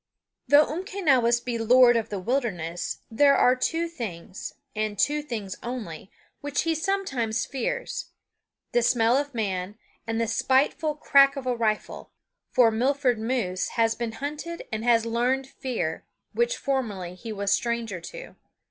[0.47, 6.09] Though Umquenawis be lord of the wilderness, there are two things, and two things only,
[6.39, 8.07] which he sometimes fears:
[8.71, 9.77] the smell of man,
[10.07, 12.09] and the spiteful crack of a rifle.
[12.49, 17.53] For Milord the Moose has been hunted and has learned fear, which formerly he was
[17.53, 18.35] stranger to.